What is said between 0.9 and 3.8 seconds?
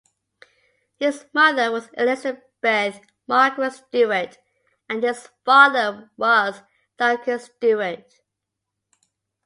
His mother was Elizabeth Margaret